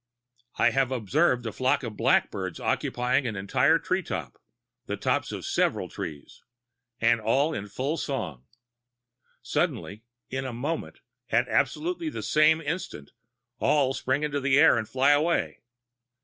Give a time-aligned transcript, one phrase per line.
[0.57, 4.41] I have observed a flock of blackbirds occupying an entire treetop
[4.87, 6.41] the tops of several trees
[6.99, 8.47] and all in full song.
[9.43, 13.11] Suddenly in a moment at absolutely the same instant
[13.59, 15.59] all spring into the air and fly away.